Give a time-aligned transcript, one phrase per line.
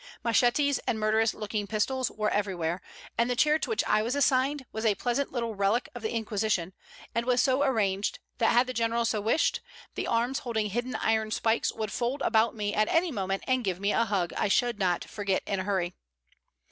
[0.23, 2.81] Machetes and murderous looking pistols were everywhere,
[3.19, 6.11] and the chair to which I was assigned was a pleasant little relic of the
[6.11, 6.73] Inquisition,
[7.13, 9.59] and was so arranged that had the General so wished,
[9.93, 13.79] the arms holding hidden iron spikes would fold about me at any moment and give
[13.79, 15.93] me a hug I should not forget in a hurry.